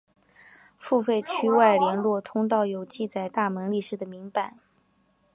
[0.79, 4.57] 付费区外联络通道有记载大门历史的铭版。